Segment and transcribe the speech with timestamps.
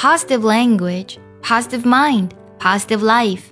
[0.00, 3.42] positive language, positive mind, positive life。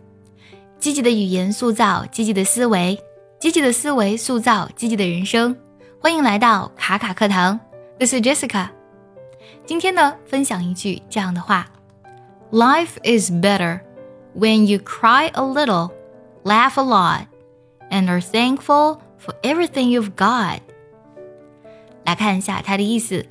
[0.79, 2.99] 积极的语言塑造积极的思维，
[3.41, 5.57] 积极的思维塑造积极的人生。
[6.01, 7.59] 欢迎来到卡卡课堂，
[7.99, 8.69] This is Jessica。
[9.65, 11.67] 今天呢，分享一句这样的话：
[12.53, 13.81] Life is better
[14.37, 15.93] when you cry a little,
[16.45, 17.27] laugh a lot,
[17.91, 20.59] and are thankful for everything you've got。
[22.05, 23.25] 来看一下它的意思：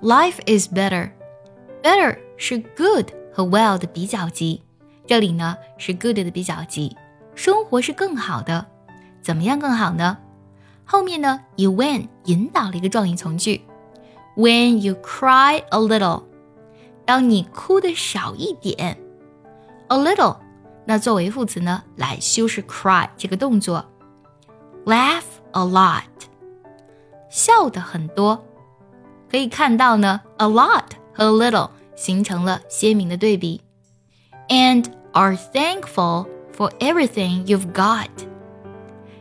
[0.00, 1.10] Life is better。
[2.39, 4.63] 是 good 和 well 的比较级，
[5.05, 6.95] 这里呢是 good 的比较级。
[7.35, 8.65] 生活是更好的，
[9.21, 10.17] 怎么样更好呢？
[10.85, 13.61] 后面呢以 when 引导了一个状语从句。
[14.37, 16.23] When you cry a little，
[17.05, 18.97] 当你哭的少一点
[19.89, 20.37] ，a little，
[20.85, 23.85] 那作为副词呢来修饰 cry 这个动作。
[24.85, 26.03] Laugh a lot。
[27.29, 28.45] 笑的很多，
[29.29, 33.59] 可以看到呢，a lot 和 a little 形成了鲜明的对比。
[34.47, 38.07] And are thankful for everything you've got。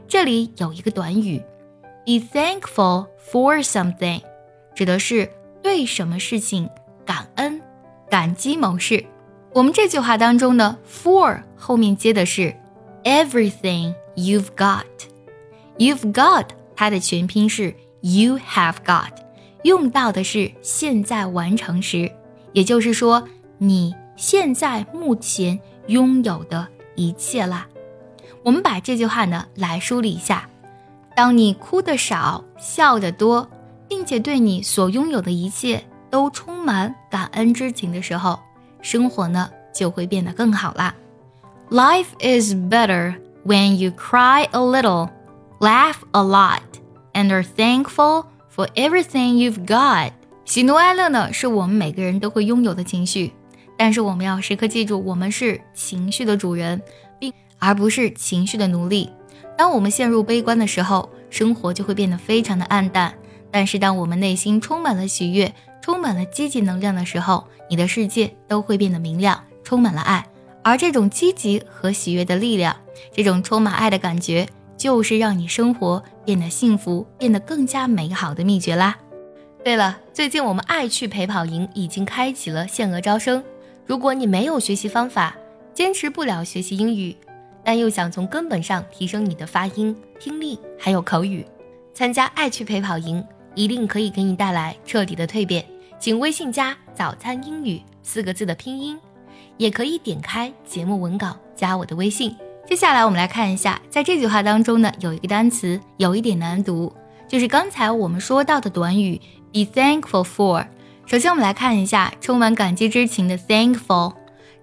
[0.06, 1.42] 这里有一个短语
[2.06, 4.22] ，be thankful for something，
[4.75, 5.28] 指的是
[5.61, 6.70] 对什么事情
[7.05, 7.61] 感恩、
[8.08, 9.05] 感激某事。
[9.55, 12.55] 我们这句话当中呢，for 后面接的是
[13.02, 14.84] everything you've got。
[15.77, 19.11] You've got 它的全拼是 you have got，
[19.62, 22.11] 用到的是现在完成时，
[22.52, 23.27] 也就是说
[23.58, 27.66] 你现在目前拥有的一切啦。
[28.42, 30.48] 我们把这句话呢来梳理一下：
[31.14, 33.48] 当你哭得少，笑得多，
[33.88, 38.38] 并且对你所拥有的一切都充满感恩之情的时候，
[38.80, 40.94] 生活呢就会变得更好啦。
[41.70, 45.10] Life is better when you cry a little,
[45.60, 46.62] laugh a lot.
[47.18, 50.12] and are thankful for everything you've got。
[50.48, 53.34] 喜怒哀乐呢，是我们每个人都会拥有的情绪，
[53.77, 56.80] 但是我们要时刻记住，我们是情绪的主人，
[57.20, 59.10] 并而不是情绪的奴隶。
[59.58, 63.12] 当我们陷入悲观的时候，生活就会变得非常的暗淡；
[63.50, 65.52] 但是当我们内心充满了喜悦，
[65.83, 70.27] 充满了积极能量的时候，你的世界都会变得明亮，充满了爱。
[70.64, 72.74] 而这种积极和喜悦的力量，
[73.12, 74.48] 这种充满爱的感觉。
[74.78, 78.96] 就是让你生活变得幸福、变得更加美好的秘诀啦。
[79.64, 83.42] 对了，最近我们爱趣陪跑营已经开启了限额招生。
[83.85, 85.36] 如果你没有学习方法，
[85.74, 87.14] 坚持不了学习英语，
[87.64, 91.45] 但又想从根本上提升你的发音、听力还有口语，
[91.92, 93.23] 参加爱趣陪跑营
[93.55, 95.64] 一定可以给你带来彻底的蜕变。
[95.98, 98.98] 请微信加“早餐英语”四个字的拼音，
[99.57, 102.35] 也可以点开节目文稿加我的微信。
[102.64, 106.92] 接下来我们来看一下，在这句话当中呢，有一个单词有一点难读，
[107.28, 109.20] 就是刚才我们说到的短语
[109.52, 110.66] be thankful for。
[111.06, 114.14] 首先我们来看一下充满感激之情的 thankful，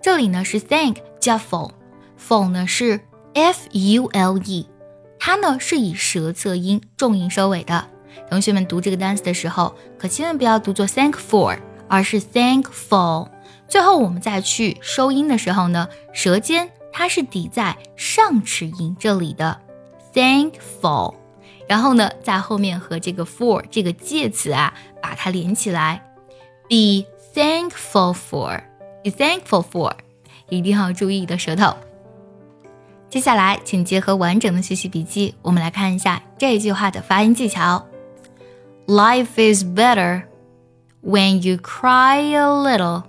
[0.02, 3.00] 这里呢是 thank 加 ful，ful 呢是
[3.34, 4.68] f u l e，
[5.20, 7.88] 它呢是以舌侧音重音收尾的。
[8.30, 13.30] 同学们读这个单词的时候，可千万不要读作 thankful，而是 thankful。
[13.68, 16.70] 最后我们再去收音的时候呢，舌尖。
[16.98, 19.60] 它是抵在上齿龈这里的
[20.14, 21.14] ，thankful，
[21.69, 26.03] 然后呢，在后面和这个 for 这个介词啊，把它连起来，
[26.69, 27.05] be
[27.35, 29.93] thankful for，be thankful for，
[30.49, 31.77] 一定要注意你的舌头。
[33.09, 37.87] 接下来，请结合完整的学习笔记，我们来看一下这句话的发音技巧。
[38.87, 40.23] Life is better
[41.03, 43.05] when you cry a little,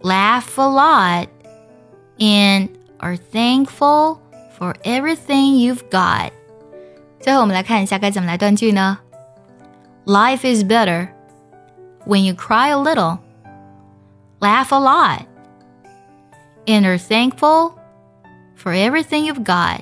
[0.00, 1.28] laugh a lot
[2.18, 4.18] and are thankful
[4.58, 6.30] for everything you've got。
[7.20, 8.98] 最后，我们来看一下该怎么来断句呢？
[10.04, 11.08] Life is better
[12.06, 13.18] when you cry a little,
[14.40, 15.22] laugh a lot,
[16.66, 17.72] and are thankful
[18.56, 19.80] for everything you've got.